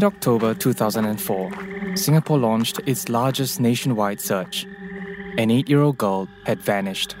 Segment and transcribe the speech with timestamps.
[0.00, 4.66] mid October 2004, Singapore launched its largest nationwide search.
[5.36, 7.16] An eight year old girl had vanished.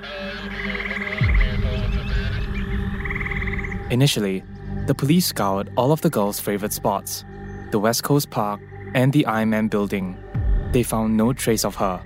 [3.90, 4.42] Initially,
[4.86, 7.26] the police scoured all of the girl's favorite spots
[7.70, 8.60] the West Coast Park
[8.94, 10.16] and the Ironman building.
[10.72, 12.00] They found no trace of her.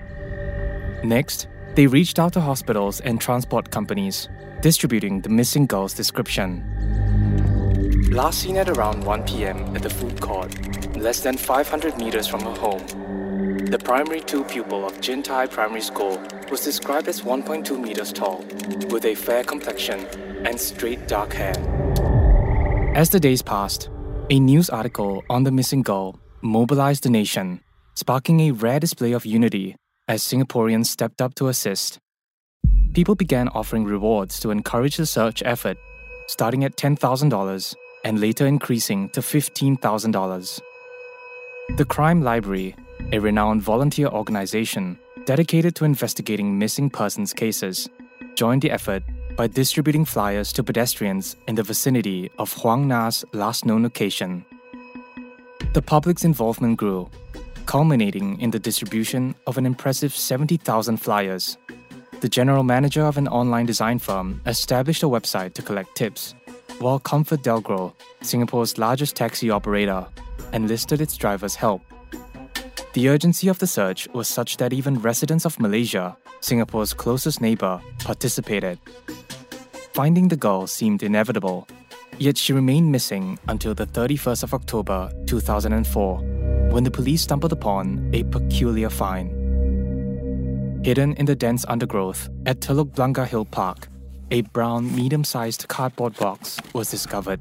[1.05, 4.27] Next, they reached out to hospitals and transport companies,
[4.61, 6.94] distributing the missing girl's description.
[8.11, 10.55] Last seen at around 1 pm at the food court,
[10.95, 12.85] less than 500 meters from her home.
[13.65, 18.45] The primary two pupil of Jin Tai Primary School was described as 1.2 meters tall,
[18.91, 20.05] with a fair complexion
[20.45, 21.55] and straight dark hair.
[22.93, 23.89] As the days passed,
[24.29, 27.59] a news article on the missing girl mobilized the nation,
[27.95, 29.75] sparking a rare display of unity
[30.07, 31.97] as Singaporeans stepped up to assist.
[32.93, 35.77] People began offering rewards to encourage the search effort,
[36.27, 37.75] starting at $10,000
[38.05, 40.61] and later increasing to $15,000.
[41.75, 42.75] The Crime Library,
[43.11, 47.89] a renowned volunteer organization dedicated to investigating missing persons cases,
[48.35, 49.03] joined the effort
[49.35, 54.45] by distributing flyers to pedestrians in the vicinity of Huang Na's last known location.
[55.73, 57.09] The public's involvement grew,
[57.65, 61.57] culminating in the distribution of an impressive 70,000 flyers.
[62.21, 66.35] The general manager of an online design firm established a website to collect tips,
[66.79, 70.05] while ComfortDelGro, Singapore's largest taxi operator,
[70.53, 71.81] enlisted its drivers' help.
[72.93, 77.81] The urgency of the search was such that even residents of Malaysia, Singapore's closest neighbor,
[77.99, 78.79] participated.
[79.93, 81.67] Finding the girl seemed inevitable,
[82.17, 86.19] yet she remained missing until the 31st of October 2004,
[86.71, 89.31] when the police stumbled upon a peculiar find.
[90.85, 93.87] Hidden in the dense undergrowth at Telok Blangah Hill Park,
[94.31, 97.39] a brown, medium sized cardboard box was discovered.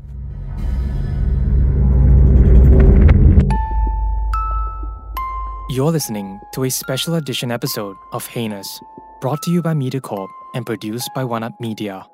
[5.70, 8.80] You're listening to a special edition episode of Heinous,
[9.20, 12.06] brought to you by MediaCorp and produced by One Up Media.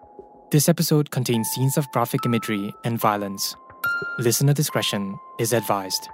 [0.51, 3.55] This episode contains scenes of graphic imagery and violence.
[4.19, 6.09] Listener discretion is advised.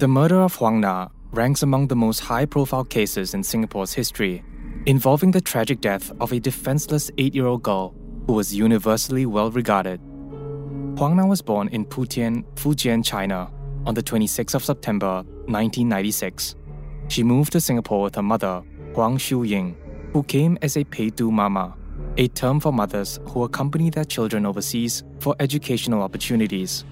[0.00, 4.42] The murder of Huang Na ranks among the most high profile cases in Singapore's history,
[4.86, 7.94] involving the tragic death of a defenseless eight year old girl
[8.26, 10.00] who was universally well regarded.
[10.96, 13.52] Huang Na was born in Putian, Fujian, China,
[13.84, 15.16] on the 26th of September
[15.52, 16.54] 1996.
[17.08, 18.62] She moved to Singapore with her mother,
[18.94, 19.76] Huang Shu Ying,
[20.14, 21.76] who came as a peidu mama,
[22.16, 26.86] a term for mothers who accompany their children overseas for educational opportunities.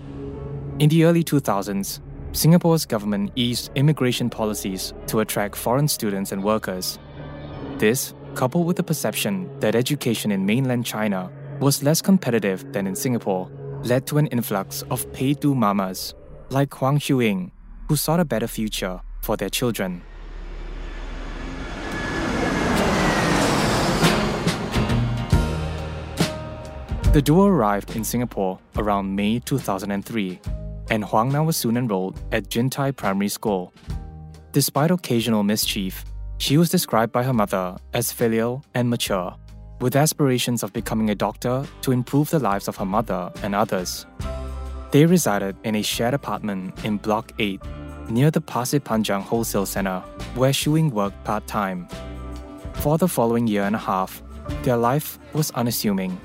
[0.78, 2.00] In the early 2000s,
[2.38, 6.96] Singapore's government eased immigration policies to attract foreign students and workers.
[7.78, 12.94] This, coupled with the perception that education in mainland China was less competitive than in
[12.94, 13.50] Singapore,
[13.82, 16.14] led to an influx of peidu mamas
[16.50, 17.50] like Huang Xiuying,
[17.88, 20.02] who sought a better future for their children.
[27.12, 30.40] The duo arrived in Singapore around May 2003
[30.90, 33.72] and Huang Na was soon enrolled at Jintai Primary School.
[34.52, 36.04] Despite occasional mischief,
[36.38, 39.34] she was described by her mother as filial and mature,
[39.80, 44.06] with aspirations of becoming a doctor to improve the lives of her mother and others.
[44.90, 47.60] They resided in a shared apartment in Block 8
[48.08, 50.00] near the Pasir Panjang Wholesale Center,
[50.34, 51.86] where Xiuying worked part time.
[52.74, 54.22] For the following year and a half,
[54.62, 56.18] their life was unassuming.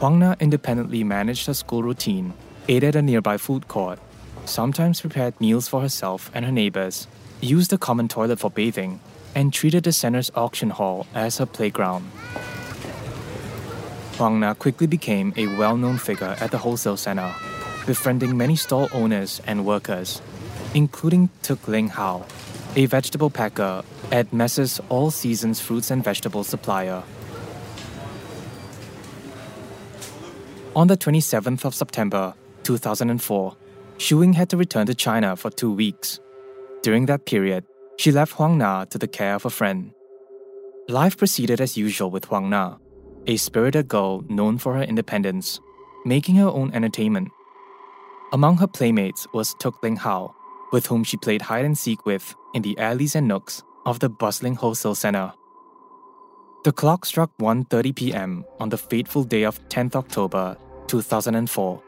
[0.00, 2.34] Huang Na independently managed her school routine
[2.68, 3.98] ate at a nearby food court,
[4.44, 7.06] sometimes prepared meals for herself and her neighbors,
[7.40, 9.00] used the common toilet for bathing,
[9.34, 12.04] and treated the center's auction hall as her playground.
[14.16, 17.34] Huang Na quickly became a well known figure at the wholesale center,
[17.84, 20.22] befriending many stall owners and workers,
[20.72, 22.24] including Took Leng How,
[22.76, 23.82] a vegetable packer
[24.12, 24.80] at Messrs.
[24.88, 27.02] All Seasons Fruits and Vegetables Supplier.
[30.76, 32.34] On the 27th of September,
[32.64, 33.56] 2004,
[33.98, 36.18] Xiuying had to return to China for two weeks.
[36.82, 37.64] During that period,
[37.98, 39.92] she left Huang Na to the care of a friend.
[40.88, 42.76] Life proceeded as usual with Huang Na,
[43.26, 45.60] a spirited girl known for her independence,
[46.04, 47.28] making her own entertainment.
[48.32, 50.34] Among her playmates was Took Leng How,
[50.72, 54.08] with whom she played hide and seek with in the alleys and nooks of the
[54.08, 55.32] bustling wholesale center.
[56.64, 58.44] The clock struck 1:30 p.m.
[58.58, 60.56] on the fateful day of 10th October
[60.88, 61.82] 2004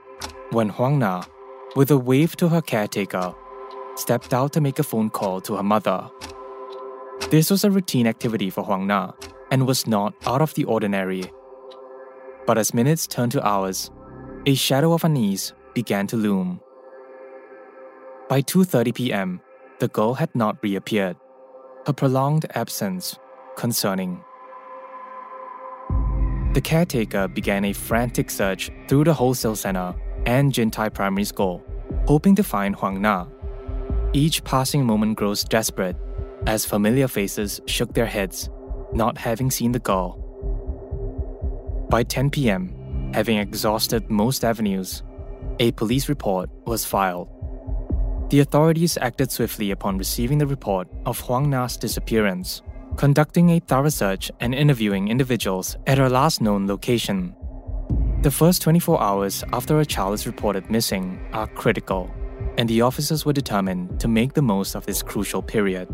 [0.51, 1.25] when Huang Na,
[1.75, 3.35] with a wave to her caretaker,
[3.97, 6.09] stepped out to make a phone call to her mother.
[7.31, 9.13] This was a routine activity for Huang Na
[9.51, 11.25] and was not out of the ordinary.
[12.47, 13.91] But as minutes turned to hours,
[14.47, 16.61] a shadow of unease began to loom.
[18.29, 19.41] By 2:30 p.m.,
[19.81, 21.17] the girl had not reappeared.
[21.87, 23.19] Her prolonged absence
[23.57, 24.23] concerning.
[26.55, 29.95] The caretaker began a frantic search through the wholesale center
[30.27, 31.65] and Jintai Primary School,
[32.07, 33.27] hoping to find Huang Na.
[34.13, 35.97] Each passing moment grows desperate
[36.47, 38.51] as familiar faces shook their heads,
[38.93, 40.23] not having seen the girl.
[41.89, 45.05] By 10 p.m., having exhausted most avenues,
[45.61, 47.29] a police report was filed.
[48.31, 52.63] The authorities acted swiftly upon receiving the report of Huang Na's disappearance,
[52.97, 57.36] conducting a thorough search and interviewing individuals at her last known location.
[58.27, 62.11] The first 24 hours after a child is reported missing are critical,
[62.59, 65.87] and the officers were determined to make the most of this crucial period.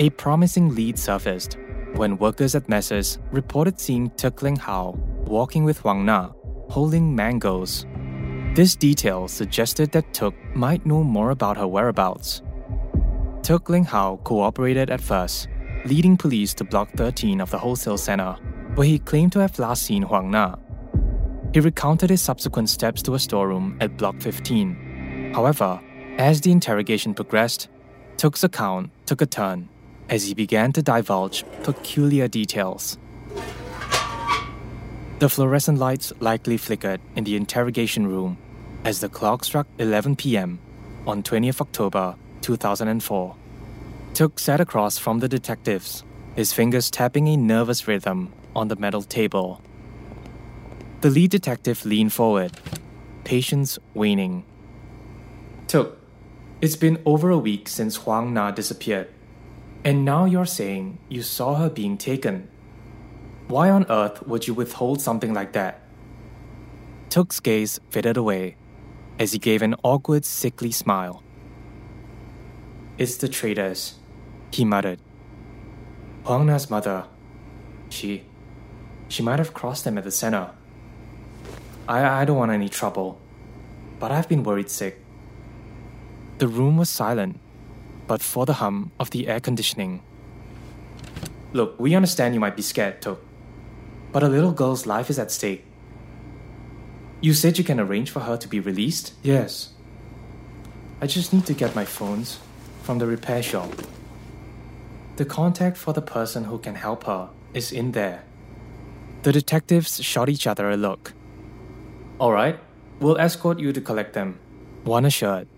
[0.00, 1.56] A promising lead surfaced
[1.94, 6.30] when workers at Messrs reported seeing Took Leng How walking with Huang Na,
[6.68, 7.86] holding mangoes.
[8.56, 12.42] This detail suggested that Took might know more about her whereabouts.
[13.44, 15.46] Took Leng How cooperated at first,
[15.84, 18.32] leading police to Block 13 of the wholesale center,
[18.74, 20.56] where he claimed to have last seen Huang Na.
[21.52, 25.32] He recounted his subsequent steps to a storeroom at Block 15.
[25.34, 25.80] However,
[26.16, 27.68] as the interrogation progressed,
[28.16, 29.68] Took's account took a turn
[30.08, 32.98] as he began to divulge peculiar details.
[35.18, 38.38] The fluorescent lights likely flickered in the interrogation room
[38.84, 40.60] as the clock struck 11 p.m.
[41.06, 43.36] on 20th October 2004.
[44.14, 46.04] Took sat across from the detectives,
[46.36, 49.60] his fingers tapping a nervous rhythm on the metal table.
[51.00, 52.52] The lead detective leaned forward,
[53.24, 54.44] patience waning.
[55.66, 55.98] Took,
[56.60, 59.08] it's been over a week since Huang Na disappeared,
[59.82, 62.50] and now you're saying you saw her being taken.
[63.48, 65.80] Why on earth would you withhold something like that?
[67.08, 68.56] Took's gaze faded away
[69.18, 71.22] as he gave an awkward, sickly smile.
[72.98, 73.94] It's the traitors,
[74.50, 75.00] he muttered.
[76.24, 77.06] Huang Na's mother.
[77.88, 78.24] She.
[79.08, 80.50] she might have crossed them at the center.
[81.90, 83.20] I, I don't want any trouble,
[83.98, 85.02] but I've been worried sick.
[86.38, 87.40] The room was silent,
[88.06, 90.00] but for the hum of the air conditioning.
[91.52, 93.20] Look, we understand you might be scared, Took,
[94.12, 95.64] but a little girl's life is at stake.
[97.20, 99.14] You said you can arrange for her to be released?
[99.24, 99.70] Yes.
[101.00, 102.38] I just need to get my phones
[102.84, 103.68] from the repair shop.
[105.16, 108.22] The contact for the person who can help her is in there.
[109.22, 111.14] The detectives shot each other a look.
[112.20, 112.60] All right,
[113.00, 114.38] we'll escort you to collect them.
[114.84, 115.48] One assured.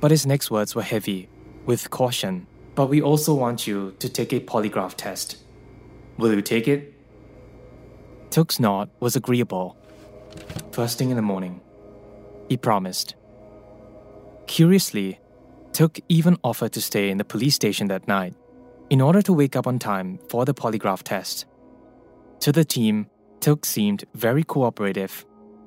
[0.00, 1.28] But his next words were heavy,
[1.64, 2.46] with caution.
[2.76, 5.38] But we also want you to take a polygraph test.
[6.18, 6.94] Will you take it?
[8.30, 9.76] Took's nod was agreeable.
[10.70, 11.60] First thing in the morning.
[12.48, 13.16] He promised.
[14.46, 15.18] Curiously,
[15.72, 18.34] Took even offered to stay in the police station that night
[18.88, 21.44] in order to wake up on time for the polygraph test.
[22.40, 23.08] To the team,
[23.40, 25.26] Took seemed very cooperative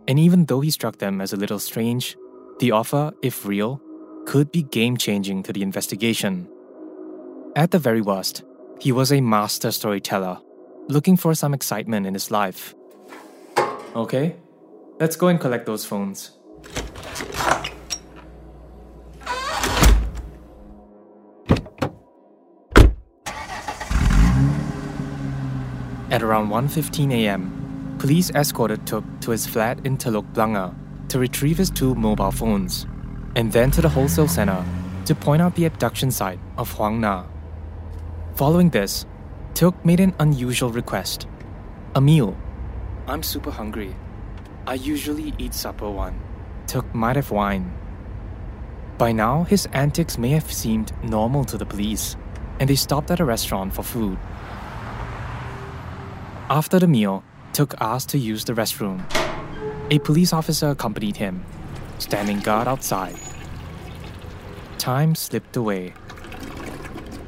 [0.09, 2.17] and even though he struck them as a little strange,
[2.57, 3.79] the offer, if real,
[4.25, 6.49] could be game changing to the investigation.
[7.55, 8.43] At the very worst,
[8.79, 10.39] he was a master storyteller,
[10.87, 12.73] looking for some excitement in his life.
[13.95, 14.35] Okay,
[14.99, 16.31] let's go and collect those phones.
[26.09, 27.58] At around 1:15 a.m.,
[27.99, 30.73] Police escorted Took to his flat in Telok Blangah
[31.09, 32.87] to retrieve his two mobile phones,
[33.35, 34.63] and then to the wholesale center
[35.03, 37.25] to point out the abduction site of Huang Na.
[38.35, 39.05] Following this,
[39.53, 41.27] Took made an unusual request
[41.93, 42.37] a meal.
[43.05, 43.93] I'm super hungry.
[44.65, 46.17] I usually eat supper one.
[46.67, 47.73] Took might have wine.
[48.97, 52.15] By now, his antics may have seemed normal to the police,
[52.61, 54.17] and they stopped at a restaurant for food.
[56.49, 57.23] After the meal,
[57.59, 59.03] Took asked to use the restroom.
[59.91, 61.43] A police officer accompanied him,
[61.97, 63.17] standing guard outside.
[64.77, 65.93] Time slipped away.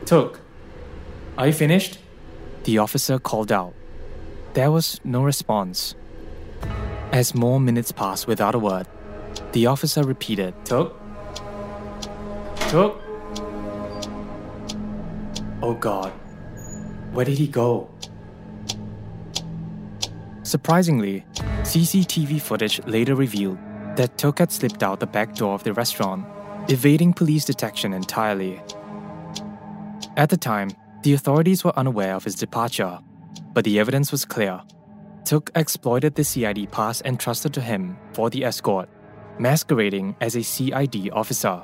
[0.06, 0.40] Took,
[1.38, 2.00] are you finished?
[2.64, 3.74] The officer called out.
[4.54, 5.96] There was no response.
[7.12, 8.88] As more minutes passed without a word,
[9.52, 10.98] the officer repeated, Took?
[12.70, 13.02] Took?
[15.62, 16.14] Oh god,
[17.12, 17.90] where did he go?
[20.52, 21.24] Surprisingly,
[21.64, 23.58] CCTV footage later revealed
[23.96, 26.26] that Took had slipped out the back door of the restaurant,
[26.68, 28.62] evading police detection entirely.
[30.18, 30.72] At the time,
[31.04, 33.00] the authorities were unaware of his departure,
[33.54, 34.62] but the evidence was clear.
[35.24, 38.90] Took exploited the CID pass entrusted to him for the escort,
[39.40, 41.64] masquerading as a CID officer.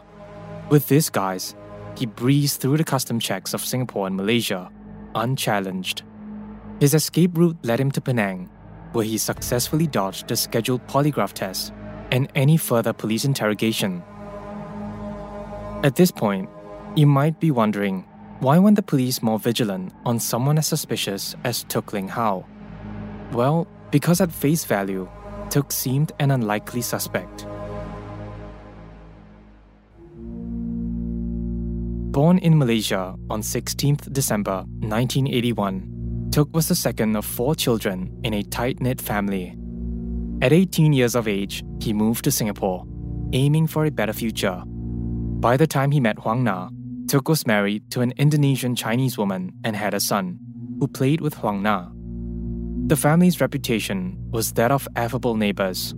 [0.70, 1.56] With this guise,
[1.98, 4.72] he breezed through the custom checks of Singapore and Malaysia,
[5.14, 6.04] unchallenged.
[6.80, 8.50] His escape route led him to Penang,
[8.98, 11.72] where he successfully dodged the scheduled polygraph test
[12.10, 14.02] and any further police interrogation.
[15.84, 16.50] At this point,
[16.96, 18.06] you might be wondering
[18.40, 22.48] why weren't the police more vigilant on someone as suspicious as Took Leng How?
[23.34, 25.08] Well, because at face value,
[25.52, 27.46] Took seemed an unlikely suspect.
[32.18, 35.97] Born in Malaysia on 16th December 1981,
[36.38, 39.58] Took was the second of four children in a tight knit family.
[40.40, 42.86] At 18 years of age, he moved to Singapore,
[43.34, 44.62] aiming for a better future.
[44.68, 46.70] By the time he met Huang Na,
[47.08, 50.38] Took was married to an Indonesian Chinese woman and had a son,
[50.80, 51.90] who played with Huang Na.
[52.86, 55.96] The family's reputation was that of affable neighbors.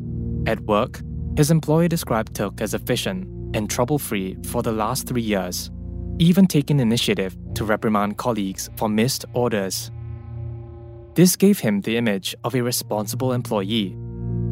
[0.48, 1.01] At work,
[1.36, 5.69] his employer described Took as efficient and trouble free for the last three years,
[6.17, 9.91] even taking initiative to reprimand colleagues for missed orders.
[11.20, 13.98] This gave him the image of a responsible employee.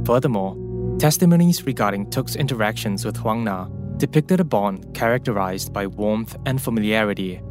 [0.03, 0.57] Furthermore,
[0.99, 7.41] testimonies regarding Took's interactions with Huang Na depicted a bond characterized by warmth and familiarity.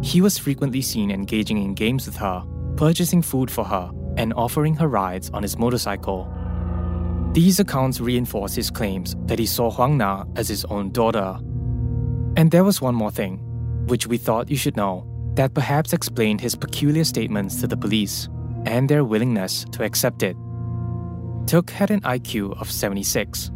[0.00, 2.42] He was frequently seen engaging in games with her,
[2.76, 6.26] purchasing food for her, and offering her rides on his motorcycle.
[7.34, 11.36] These accounts reinforce his claims that he saw Huang Na as his own daughter.
[12.38, 13.40] And there was one more thing,
[13.88, 18.30] which we thought you should know, that perhaps explained his peculiar statements to the police
[18.66, 20.36] and their willingness to accept it.
[21.46, 23.50] Took had an IQ of 76,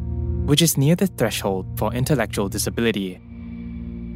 [0.45, 3.21] which is near the threshold for intellectual disability.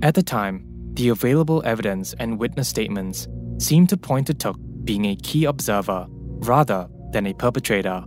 [0.03, 5.07] At the time, the available evidence and witness statements seemed to point to Took being
[5.07, 8.05] a key observer rather than a perpetrator.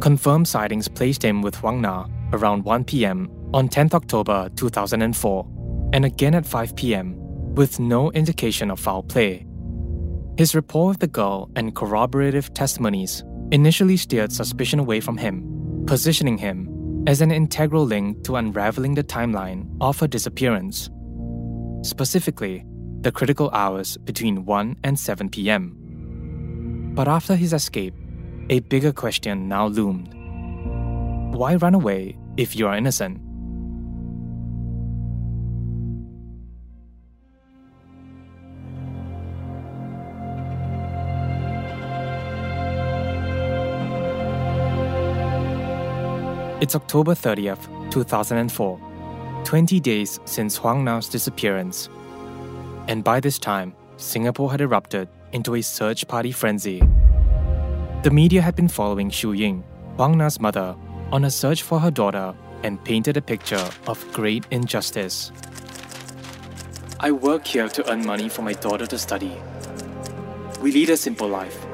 [0.00, 6.04] Confirmed sightings placed him with Huang Na around 1 pm on 10 October 2004 and
[6.04, 7.14] again at 5 pm
[7.54, 9.47] with no indication of foul play.
[10.38, 16.38] His rapport with the girl and corroborative testimonies initially steered suspicion away from him, positioning
[16.38, 20.90] him as an integral link to unraveling the timeline of her disappearance.
[21.82, 22.64] Specifically,
[23.00, 26.92] the critical hours between 1 and 7 pm.
[26.94, 27.94] But after his escape,
[28.48, 30.14] a bigger question now loomed.
[31.34, 33.20] Why run away if you are innocent?
[46.68, 51.88] It's October 30th, 2004, 20 days since Huang Na's disappearance.
[52.88, 56.82] And by this time, Singapore had erupted into a search party frenzy.
[58.02, 59.64] The media had been following Xu Ying,
[59.96, 60.76] Huang Na's mother,
[61.10, 65.32] on a search for her daughter and painted a picture of great injustice.
[67.00, 69.40] I work here to earn money for my daughter to study.
[70.60, 71.64] We lead a simple life.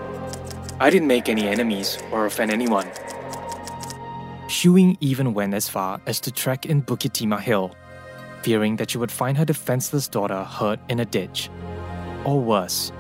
[0.79, 2.87] I didn't make any enemies or offend anyone.
[4.65, 7.75] Ying even went as far as to trek in Bukit Timah Hill,
[8.43, 11.51] fearing that she would find her defenseless daughter hurt in a ditch.
[12.25, 12.91] Or worse,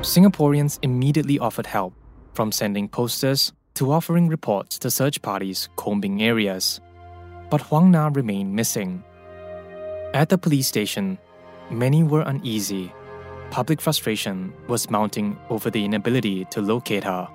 [0.00, 1.92] Singaporeans immediately offered help,
[2.32, 6.80] from sending posters to offering reports to search parties combing areas.
[7.50, 9.04] But Huang Na remained missing.
[10.14, 11.18] At the police station,
[11.70, 12.92] many were uneasy.
[13.50, 17.28] Public frustration was mounting over the inability to locate her.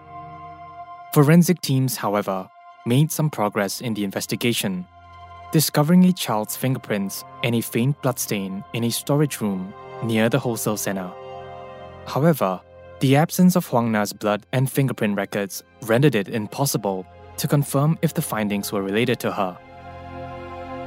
[1.15, 2.49] Forensic teams, however,
[2.85, 4.85] made some progress in the investigation,
[5.53, 10.75] discovering a child's fingerprints and a faint bloodstain in a storage room near the wholesale
[10.75, 11.09] center.
[12.05, 12.59] However,
[12.99, 17.05] the absence of Huang Na's blood and fingerprint records rendered it impossible
[17.37, 19.57] to confirm if the findings were related to her.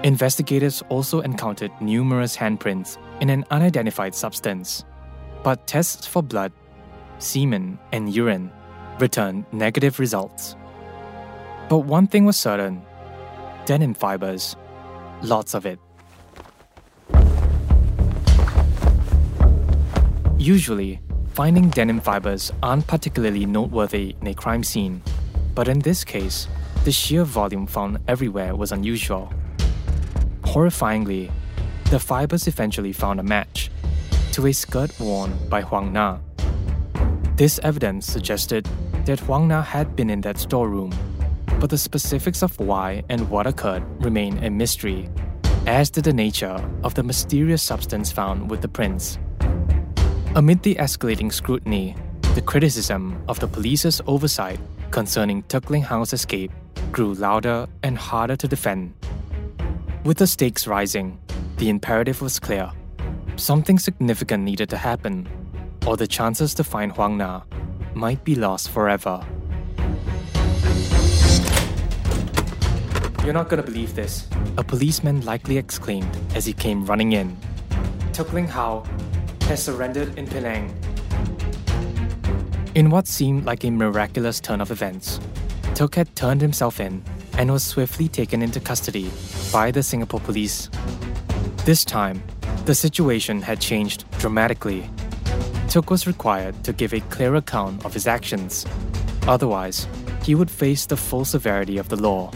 [0.05, 4.85] Investigators also encountered numerous handprints in an unidentified substance,
[5.43, 6.53] but tests for blood,
[7.19, 8.53] semen, and urine
[9.01, 10.57] returned negative results.
[11.69, 12.83] But one thing was certain
[13.67, 14.57] denim fibers,
[15.23, 15.79] lots of it.
[20.39, 21.01] Usually,
[21.39, 25.01] Finding denim fibers aren't particularly noteworthy in a crime scene,
[25.55, 26.49] but in this case,
[26.83, 29.33] the sheer volume found everywhere was unusual.
[30.43, 31.31] Horrifyingly,
[31.91, 33.71] the fibers eventually found a match
[34.33, 36.19] to a skirt worn by Huang Na.
[37.37, 38.69] This evidence suggested
[39.09, 40.93] that Huang Na had been in that storeroom,
[41.61, 45.09] but the specifics of why and what occurred remain a mystery,
[45.67, 49.19] as did the nature of the mysterious substance found with the prints.
[50.37, 51.97] Amid the escalating scrutiny,
[52.35, 54.61] the criticism of the police's oversight
[54.91, 56.53] concerning Took Leng How's escape
[56.93, 58.93] grew louder and harder to defend.
[60.05, 61.19] With the stakes rising,
[61.57, 62.71] the imperative was clear.
[63.37, 65.27] Something significant needed to happen,
[65.87, 67.41] or the chances to find Huang Na
[67.95, 69.25] might be lost forever.
[73.25, 74.27] You're not gonna believe this,
[74.57, 77.37] a policeman likely exclaimed as he came running in.
[78.13, 78.85] Took Leng How
[79.43, 80.75] has surrendered in Penang.
[82.75, 85.21] In what seemed like a miraculous turn of events,
[85.75, 87.03] Took had turned himself in
[87.37, 89.11] and was swiftly taken into custody
[89.53, 90.71] by the Singapore police.
[91.65, 92.23] This time,
[92.65, 94.91] the situation had changed dramatically.
[95.69, 98.65] Took was required to give a clear account of his actions.
[99.27, 99.87] Otherwise,
[100.23, 102.31] he would face the full severity of the law.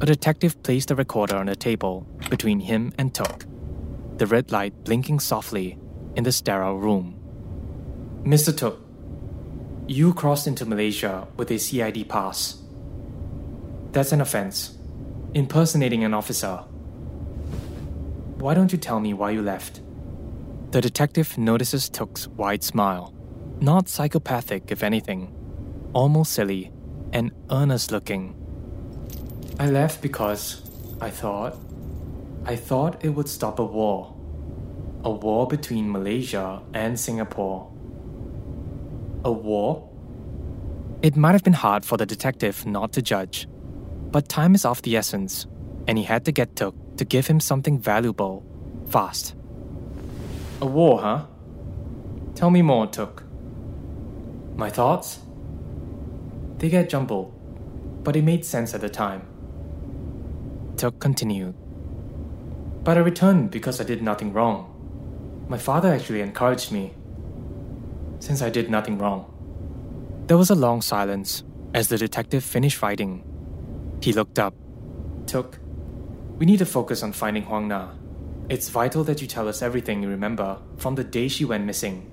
[0.00, 3.46] A detective placed the recorder on a table between him and Took,
[4.16, 5.76] the red light blinking softly
[6.14, 7.18] in the sterile room.
[8.22, 8.56] Mr.
[8.56, 8.80] Took,
[9.88, 12.62] you crossed into Malaysia with a CID pass.
[13.90, 14.78] That's an offense.
[15.34, 16.62] Impersonating an officer.
[18.38, 19.80] Why don't you tell me why you left?
[20.70, 23.12] The detective notices Took's wide smile.
[23.60, 25.34] Not psychopathic, if anything.
[25.92, 26.70] Almost silly
[27.12, 28.36] and earnest looking.
[29.58, 30.62] I left because
[31.00, 31.56] I thought.
[32.44, 34.14] I thought it would stop a war.
[35.02, 37.68] A war between Malaysia and Singapore.
[39.24, 39.88] A war?
[41.02, 43.48] It might have been hard for the detective not to judge,
[44.12, 45.46] but time is of the essence,
[45.88, 48.44] and he had to get Took to give him something valuable,
[48.88, 49.34] fast.
[50.60, 51.26] A war, huh?
[52.34, 53.24] Tell me more, Took.
[54.56, 55.20] My thoughts?
[56.58, 57.32] They get jumbled,
[58.04, 59.22] but it made sense at the time.
[60.76, 61.54] Took continued.
[62.84, 64.74] But I returned because I did nothing wrong.
[65.48, 66.92] My father actually encouraged me.
[68.20, 69.32] Since I did nothing wrong.
[70.26, 73.24] There was a long silence as the detective finished writing
[74.00, 74.54] he looked up.
[75.26, 75.58] Took,
[76.38, 77.90] we need to focus on finding Huang Na.
[78.48, 82.10] It's vital that you tell us everything you remember from the day she went missing.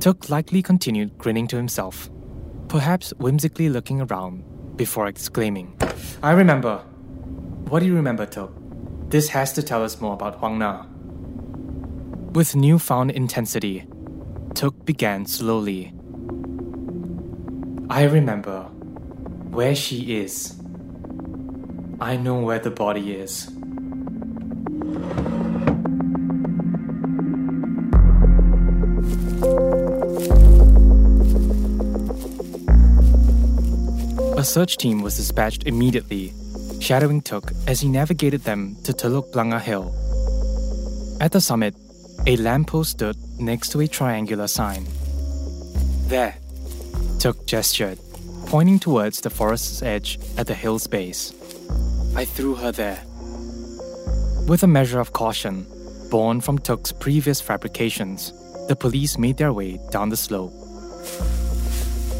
[0.00, 2.10] Took likely continued grinning to himself,
[2.68, 4.42] perhaps whimsically looking around
[4.76, 5.76] before exclaiming,
[6.22, 6.78] I remember.
[7.68, 8.52] What do you remember, Took?
[9.08, 10.86] This has to tell us more about Huang Na.
[12.32, 13.86] With newfound intensity,
[14.54, 15.94] Took began slowly.
[17.88, 18.62] I remember
[19.50, 20.60] where she is.
[22.04, 23.48] I know where the body is.
[34.36, 36.34] A search team was dispatched immediately,
[36.78, 39.88] shadowing Took as he navigated them to Telok Blangah Hill.
[41.22, 41.74] At the summit,
[42.26, 44.86] a lamppost stood next to a triangular sign.
[46.08, 46.34] There,
[47.18, 47.98] Took gestured,
[48.44, 51.32] pointing towards the forest's edge at the hill's base.
[52.16, 53.02] I threw her there.
[54.46, 55.66] With a measure of caution,
[56.10, 58.32] born from Took's previous fabrications,
[58.68, 60.52] the police made their way down the slope.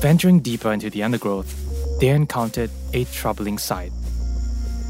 [0.00, 1.54] Venturing deeper into the undergrowth,
[2.00, 3.92] they encountered a troubling sight.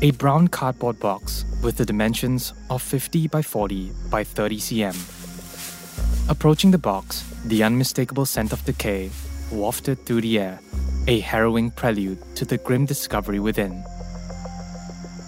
[0.01, 6.31] A brown cardboard box with the dimensions of 50 by 40 by 30 cm.
[6.31, 9.11] Approaching the box, the unmistakable scent of decay
[9.53, 10.61] wafted through the air,
[11.07, 13.85] a harrowing prelude to the grim discovery within.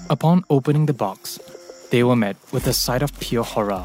[0.09, 1.41] Upon opening the box,
[1.91, 3.85] they were met with a sight of pure horror.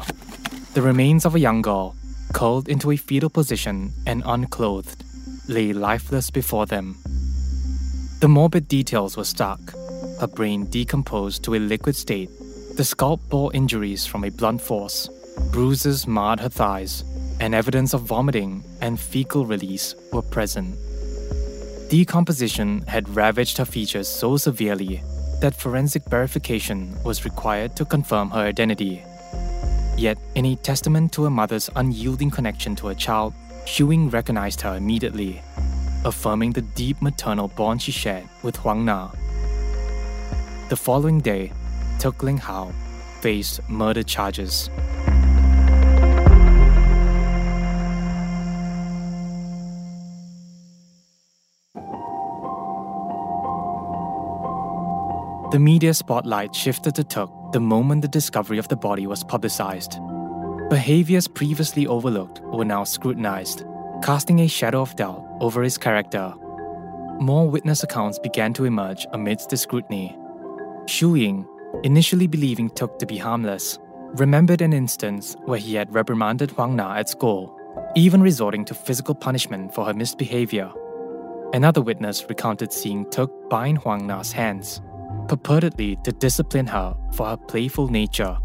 [0.74, 1.96] The remains of a young girl,
[2.32, 5.02] curled into a fetal position and unclothed,
[5.48, 6.96] lay lifeless before them.
[8.20, 9.72] The morbid details were stark.
[10.20, 12.30] Her brain decomposed to a liquid state.
[12.76, 15.08] The scalp bore injuries from a blunt force.
[15.50, 17.02] Bruises marred her thighs,
[17.40, 20.76] and evidence of vomiting and fecal release were present.
[21.90, 25.02] Decomposition had ravaged her features so severely
[25.42, 29.02] that forensic verification was required to confirm her identity.
[29.96, 33.34] Yet, in a testament to a mother's unyielding connection to her child,
[33.66, 35.42] Shu recognized her immediately,
[36.04, 39.10] affirming the deep maternal bond she shared with Huang Na.
[40.68, 41.50] The following day,
[41.98, 42.70] Took Leng How
[43.20, 44.70] faced murder charges.
[55.52, 59.98] The media spotlight shifted to Took the moment the discovery of the body was publicized.
[60.70, 63.66] Behaviors previously overlooked were now scrutinized,
[64.02, 66.32] casting a shadow of doubt over his character.
[67.20, 70.16] More witness accounts began to emerge amidst the scrutiny.
[70.86, 71.46] Shu Ying,
[71.82, 73.78] initially believing Took to be harmless,
[74.14, 77.54] remembered an instance where he had reprimanded Huang Na at school,
[77.94, 80.72] even resorting to physical punishment for her misbehavior.
[81.52, 84.80] Another witness recounted seeing Took bind Huang Na's hands,
[85.32, 88.36] purportedly to discipline her for her playful nature.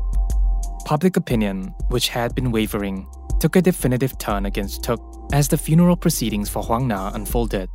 [0.86, 3.06] Public opinion, which had been wavering,
[3.42, 5.02] took a definitive turn against Took
[5.34, 7.70] as the funeral proceedings for Huang Na unfolded.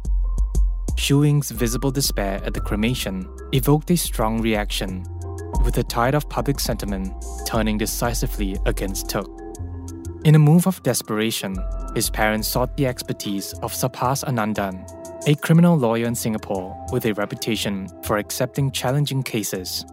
[0.97, 5.05] Shu Ying's visible despair at the cremation evoked a strong reaction,
[5.63, 7.13] with the tide of public sentiment
[7.47, 9.29] turning decisively against Took.
[10.25, 11.55] In a move of desperation,
[11.95, 14.89] his parents sought the expertise of Subhas Anandan,
[15.29, 19.87] a criminal lawyer in Singapore with a reputation for accepting challenging cases.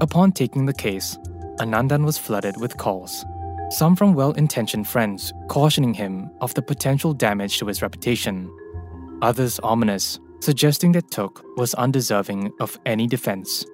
[0.00, 1.16] Upon taking the case,
[1.60, 3.24] Anandan was flooded with calls,
[3.70, 8.50] some from well intentioned friends cautioning him of the potential damage to his reputation,
[9.22, 13.64] others ominous, suggesting that Took was undeserving of any defense.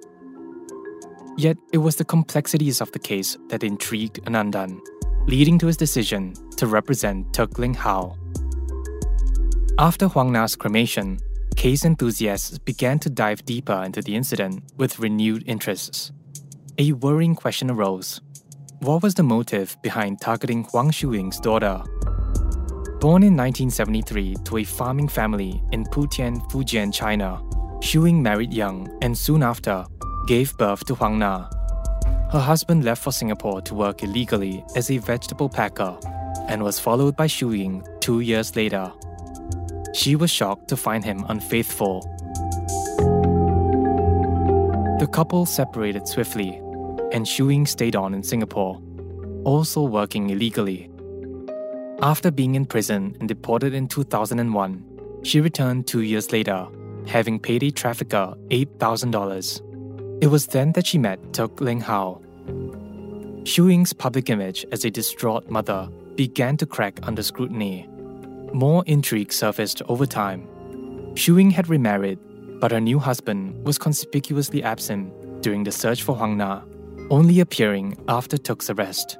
[1.35, 4.79] Yet it was the complexities of the case that intrigued Anandan,
[5.25, 8.15] leading to his decision to represent Took Leng How
[9.79, 11.19] after Huang Na's cremation,
[11.55, 16.11] case enthusiasts began to dive deeper into the incident with renewed interests.
[16.77, 18.19] A worrying question arose
[18.79, 21.81] What was the motive behind targeting Huang Shuying's daughter?
[22.99, 27.41] Born in 1973 to a farming family in Putian, Fujian, China,
[27.79, 29.85] Shuying married young and soon after
[30.27, 31.49] gave birth to Huang Na.
[32.33, 35.97] Her husband left for Singapore to work illegally as a vegetable packer
[36.49, 38.91] and was followed by Shuying two years later.
[39.93, 42.01] She was shocked to find him unfaithful.
[44.99, 46.61] The couple separated swiftly,
[47.11, 48.81] and Shu Ying stayed on in Singapore,
[49.45, 50.89] also working illegally.
[52.01, 54.83] After being in prison and deported in 2001,
[55.23, 56.67] she returned two years later,
[57.07, 60.23] having paid a trafficker $8,000.
[60.23, 62.21] It was then that she met Took Leng How.
[63.45, 67.87] Shu Ying's public image as a distraught mother began to crack under scrutiny.
[68.53, 70.47] More intrigue surfaced over time.
[71.15, 72.19] Shu Ying had remarried,
[72.59, 76.61] but her new husband was conspicuously absent during the search for Huang Na,
[77.09, 79.17] only appearing after Took's arrest.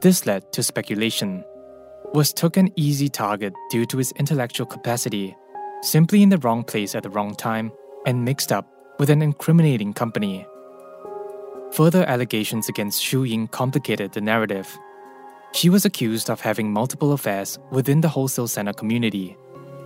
[0.00, 1.44] This led to speculation.
[2.14, 5.36] Was Took an easy target due to his intellectual capacity,
[5.82, 7.72] simply in the wrong place at the wrong time,
[8.06, 10.46] and mixed up with an incriminating company?
[11.72, 14.78] Further allegations against Shu Ying complicated the narrative.
[15.56, 19.38] She was accused of having multiple affairs within the wholesale center community.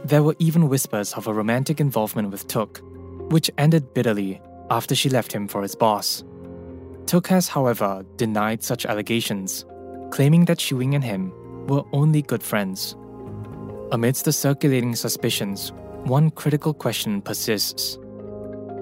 [0.04, 2.80] There were even whispers of a romantic involvement with Took,
[3.30, 6.24] which ended bitterly after she left him for his boss.
[7.06, 9.64] Took has, however, denied such allegations,
[10.10, 11.32] claiming that Shu Ying and him
[11.68, 12.96] were only good friends.
[13.92, 15.70] Amidst the circulating suspicions,
[16.02, 17.96] one critical question persists.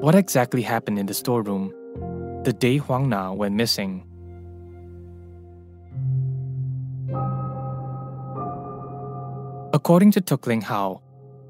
[0.01, 1.75] What exactly happened in the storeroom
[2.45, 4.08] the day Huang Na went missing?
[9.79, 11.03] According to Took Leng How,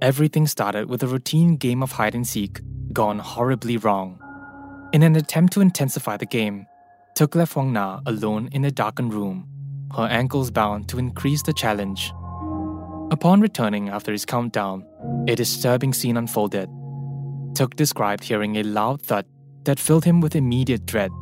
[0.03, 2.61] everything started with a routine game of hide and seek
[2.93, 4.21] gone horribly wrong.
[4.93, 6.67] In an attempt to intensify the game,
[7.15, 9.49] Took left Huang Na alone in a darkened room,
[9.97, 12.13] her ankles bound to increase the challenge.
[13.11, 14.85] Upon returning after his countdown,
[15.27, 16.69] a disturbing scene unfolded.
[17.55, 19.25] Took described hearing a loud thud
[19.65, 21.13] that filled him with immediate dread.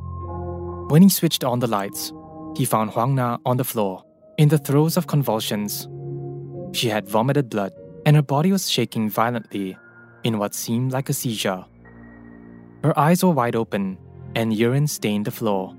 [0.88, 2.12] When he switched on the lights,
[2.57, 4.03] he found Huang Na on the floor,
[4.38, 5.87] in the throes of convulsions
[6.72, 7.72] she had vomited blood,
[8.05, 9.76] and her body was shaking violently
[10.24, 11.64] in what seemed like a seizure.
[12.83, 13.98] Her eyes were wide open,
[14.35, 15.74] and urine stained the floor.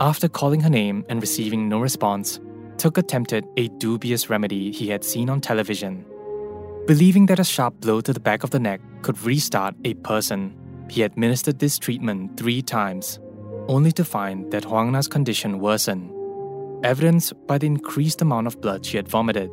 [0.00, 2.40] After calling her name and receiving no response,
[2.78, 6.04] Took attempted a dubious remedy he had seen on television.
[6.86, 10.56] Believing that a sharp blow to the back of the neck could restart a person,
[10.88, 13.18] he administered this treatment three times,
[13.66, 16.14] only to find that Huang Na's condition worsened,
[16.84, 19.50] evidenced by the increased amount of blood she had vomited.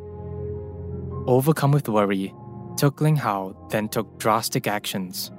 [1.28, 2.32] Overcome with worry,
[2.76, 5.32] Took Leng How then took drastic actions.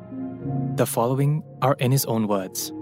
[0.75, 2.73] The following are in his own words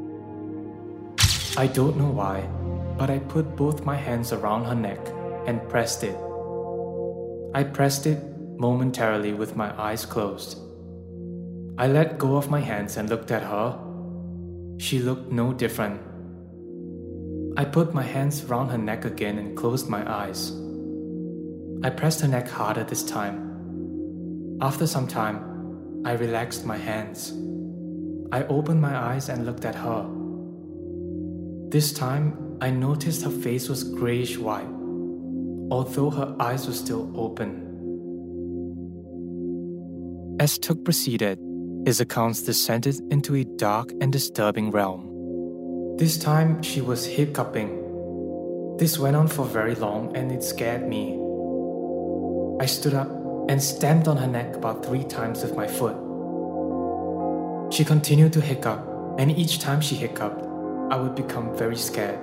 [1.56, 2.50] I don't know why,
[2.98, 5.00] but I put both my hands around her neck
[5.46, 6.18] and pressed it.
[7.54, 8.24] I pressed it
[8.58, 10.58] momentarily with my eyes closed.
[11.78, 13.80] I let go of my hands and looked at her.
[14.80, 16.02] She looked no different.
[17.56, 20.65] I put my hands around her neck again and closed my eyes.
[21.86, 24.58] I pressed her neck harder this time.
[24.60, 27.32] After some time, I relaxed my hands.
[28.32, 30.10] I opened my eyes and looked at her.
[31.70, 34.68] This time, I noticed her face was grayish white,
[35.70, 37.62] although her eyes were still open.
[40.40, 41.38] As Took proceeded,
[41.86, 45.98] his accounts descended into a dark and disturbing realm.
[46.00, 47.70] This time, she was hiccuping.
[48.80, 51.22] This went on for very long and it scared me.
[52.60, 53.10] I stood up
[53.50, 55.96] and stamped on her neck about three times with my foot.
[57.74, 58.80] She continued to hiccup,
[59.20, 60.46] and each time she hiccuped,
[60.90, 62.20] I would become very scared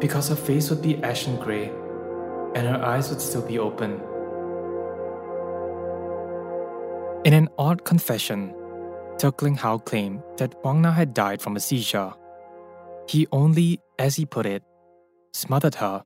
[0.00, 1.72] because her face would be ashen gray
[2.54, 4.00] and her eyes would still be open.
[7.24, 8.54] In an odd confession,
[9.18, 12.12] Took Leng How claimed that Huang Na had died from a seizure.
[13.08, 14.62] He only, as he put it,
[15.32, 16.04] smothered her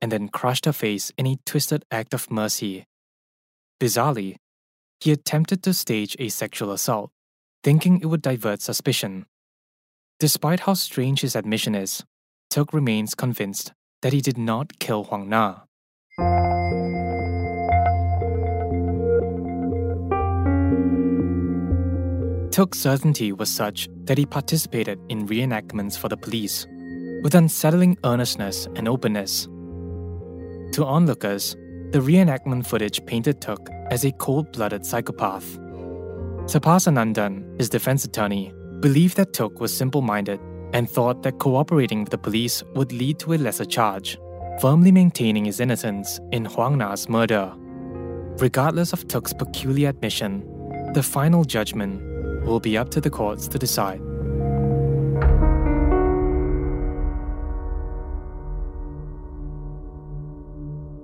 [0.00, 2.84] and then crushed her face in a twisted act of mercy.
[3.80, 4.36] Bizarrely,
[5.00, 7.10] he attempted to stage a sexual assault,
[7.62, 9.26] thinking it would divert suspicion.
[10.18, 12.02] Despite how strange his admission is,
[12.50, 15.60] Took remains convinced that he did not kill Huang Na.
[22.50, 26.66] Took's certainty was such that he participated in reenactments for the police,
[27.22, 29.46] with unsettling earnestness and openness.
[30.72, 31.56] To onlookers,
[31.90, 35.58] the reenactment footage painted Took as a cold blooded psychopath.
[36.44, 40.40] Subhas Anandan, his defense attorney, believed that Took was simple minded
[40.72, 44.18] and thought that cooperating with the police would lead to a lesser charge,
[44.60, 47.52] firmly maintaining his innocence in Huang Na's murder.
[48.38, 50.44] Regardless of Took's peculiar admission,
[50.94, 52.02] the final judgment
[52.46, 54.00] will be up to the courts to decide.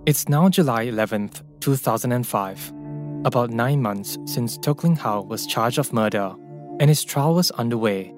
[0.07, 2.73] It's now July 11th, 2005,
[3.25, 6.35] about nine months since Took Leng How was charged of murder,
[6.79, 8.15] and his trial was underway.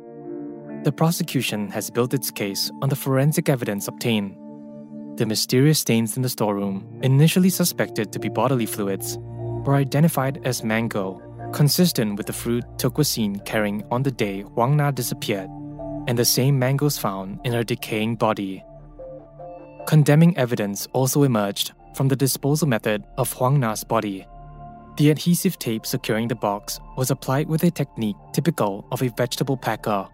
[0.83, 4.37] The prosecution has built its case on the forensic evidence obtained.
[5.17, 10.65] The mysterious stains in the storeroom, initially suspected to be bodily fluids, were identified as
[10.65, 11.23] mango
[11.53, 15.49] consistent with the fruit Took was seen carrying on the day Huang Na disappeared,
[16.09, 18.65] and the same mangoes found in her decaying body.
[19.87, 24.27] Condemning evidence also emerged from the disposal method of Huang Na's body.
[24.97, 29.57] The adhesive tape securing the box was applied with a technique typical of a vegetable
[29.57, 30.09] packer.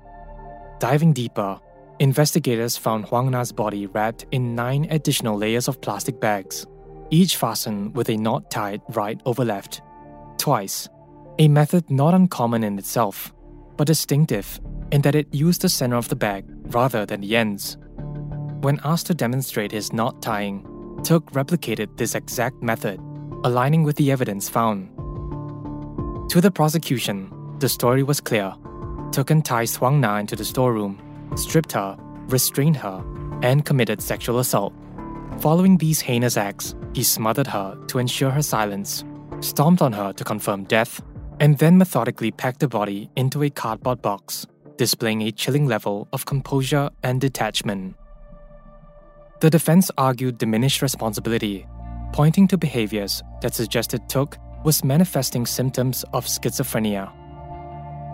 [0.79, 1.59] Diving deeper,
[2.01, 6.67] investigators found Huang Na's body wrapped in nine additional layers of plastic bags,
[7.11, 9.81] each fastened with a knot tied right over left,
[10.37, 10.87] twice
[11.39, 13.33] a method not uncommon in itself,
[13.79, 17.79] but distinctive in that it used the center of the bag rather than the ends.
[18.63, 20.65] When asked to demonstrate his knot tying,
[21.03, 23.01] Took replicated this exact method,
[23.43, 24.89] aligning with the evidence found.
[26.31, 28.55] To the prosecution, the story was clear.
[29.11, 31.01] Took enticed Huang Na into the storeroom,
[31.35, 31.97] stripped her,
[32.29, 33.05] restrained her,
[33.43, 34.73] and committed sexual assault.
[35.41, 39.03] Following these heinous acts, he smothered her to ensure her silence,
[39.41, 41.03] stomped on her to confirm death,
[41.41, 44.47] and then methodically packed the body into a cardboard box,
[44.77, 47.97] displaying a chilling level of composure and detachment.
[49.43, 51.67] The defense argued diminished responsibility,
[52.13, 57.11] pointing to behaviors that suggested Took was manifesting symptoms of schizophrenia.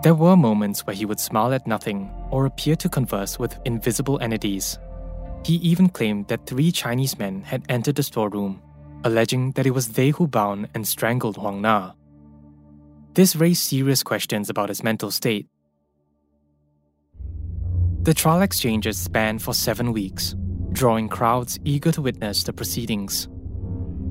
[0.01, 4.17] There were moments where he would smile at nothing or appear to converse with invisible
[4.21, 4.79] entities.
[5.45, 8.59] He even claimed that three Chinese men had entered the storeroom,
[9.03, 11.91] alleging that it was they who bound and strangled Huang Na.
[13.13, 15.45] This raised serious questions about his mental state.
[18.01, 20.33] The trial exchanges spanned for seven weeks,
[20.71, 23.27] drawing crowds eager to witness the proceedings.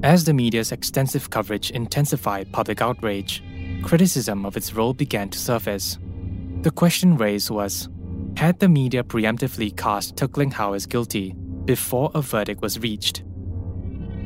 [0.03, 3.43] As the media's extensive coverage intensified public outrage,
[3.83, 5.99] criticism of its role began to surface.
[6.63, 7.89] The question raised was
[8.37, 13.23] Had the media preemptively cast Took Leng as guilty before a verdict was reached?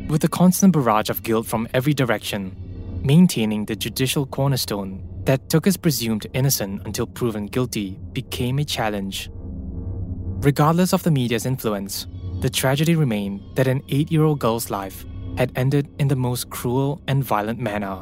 [0.08, 2.56] With the constant barrage of guilt from every direction,
[3.02, 9.30] maintaining the judicial cornerstone that as presumed innocent until proven guilty became a challenge.
[10.40, 12.06] Regardless of the media's influence,
[12.42, 15.06] the tragedy remained that an eight year old girl's life
[15.38, 17.94] had ended in the most cruel and violent manner.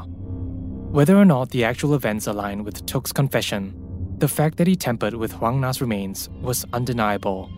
[0.96, 3.76] Whether or not the actual events align with Took's confession,
[4.16, 7.50] the fact that he tampered with Huang Na's remains was undeniable.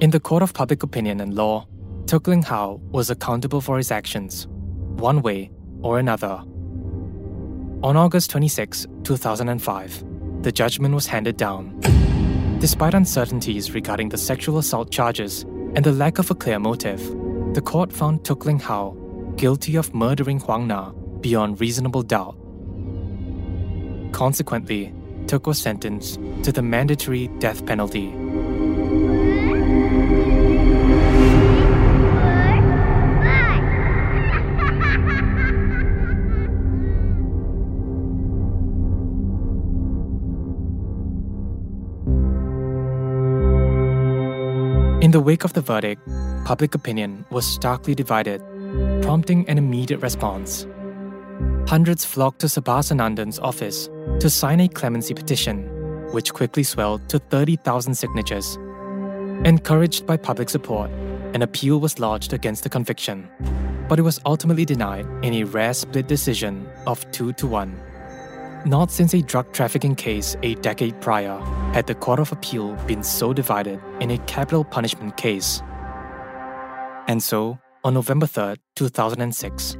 [0.00, 1.66] In the court of public opinion and law,
[2.06, 5.50] Took Leng How was accountable for his actions, one way
[5.82, 6.44] or another.
[7.82, 10.04] On August 26, 2005,
[10.42, 11.76] the judgment was handed down.
[12.60, 17.00] Despite uncertainties regarding the sexual assault charges and the lack of a clear motive,
[17.54, 18.96] the court found Took Leng How
[19.36, 22.36] guilty of murdering Huang Na beyond reasonable doubt.
[24.12, 24.92] Consequently,
[25.28, 28.12] Took was sentenced to the mandatory death penalty.
[45.08, 46.06] In the wake of the verdict,
[46.44, 48.42] public opinion was starkly divided,
[49.00, 50.66] prompting an immediate response.
[51.66, 53.88] Hundreds flocked to Subhas Anandan's office
[54.20, 55.64] to sign a clemency petition,
[56.12, 58.58] which quickly swelled to 30,000 signatures.
[59.46, 60.90] Encouraged by public support,
[61.32, 63.30] an appeal was lodged against the conviction,
[63.88, 67.87] but it was ultimately denied in a rare split decision of 2 to 1.
[68.66, 71.38] Not since a drug trafficking case a decade prior
[71.72, 75.62] had the Court of Appeal been so divided in a capital punishment case.
[77.06, 79.76] And so, on November 3, 2006,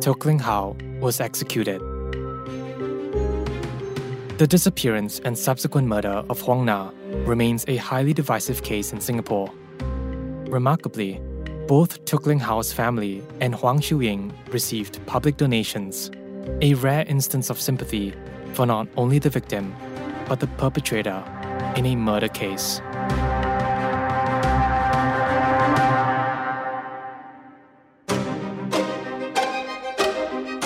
[0.00, 1.80] Took Leng How was executed.
[4.38, 6.92] The disappearance and subsequent murder of Huang Na
[7.26, 9.52] remains a highly divisive case in Singapore.
[10.46, 11.20] Remarkably,
[11.66, 16.10] both Took Leng How's family and Huang Xiuying received public donations,
[16.60, 18.14] a rare instance of sympathy
[18.52, 19.74] for not only the victim,
[20.28, 21.22] but the perpetrator
[21.76, 22.80] in a murder case.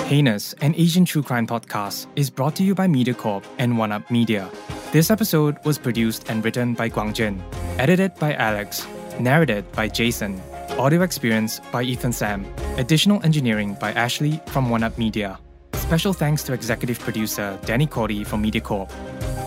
[0.06, 4.10] Heinous, an Asian true crime podcast, is brought to you by MediaCorp and One Up
[4.10, 4.50] Media.
[4.92, 7.40] This episode was produced and written by Guangjin,
[7.78, 8.86] edited by Alex,
[9.18, 10.40] narrated by Jason,
[10.78, 15.38] audio experience by Ethan Sam, additional engineering by Ashley from One Up Media.
[15.84, 18.88] Special thanks to executive producer Danny Cordy from MediaCorp.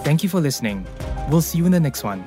[0.03, 0.85] Thank you for listening.
[1.31, 2.23] We'll see you in the next one.